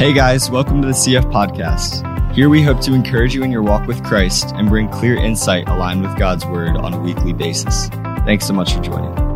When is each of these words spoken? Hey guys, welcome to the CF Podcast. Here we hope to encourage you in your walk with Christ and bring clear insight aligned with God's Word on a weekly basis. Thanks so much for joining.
Hey 0.00 0.14
guys, 0.14 0.50
welcome 0.50 0.80
to 0.80 0.88
the 0.88 0.94
CF 0.94 1.30
Podcast. 1.30 2.34
Here 2.34 2.48
we 2.48 2.62
hope 2.62 2.80
to 2.80 2.94
encourage 2.94 3.34
you 3.34 3.42
in 3.42 3.52
your 3.52 3.62
walk 3.62 3.86
with 3.86 4.02
Christ 4.02 4.46
and 4.54 4.66
bring 4.66 4.88
clear 4.88 5.14
insight 5.14 5.68
aligned 5.68 6.00
with 6.00 6.16
God's 6.16 6.46
Word 6.46 6.74
on 6.74 6.94
a 6.94 6.98
weekly 6.98 7.34
basis. 7.34 7.88
Thanks 8.24 8.46
so 8.46 8.54
much 8.54 8.72
for 8.72 8.80
joining. 8.80 9.29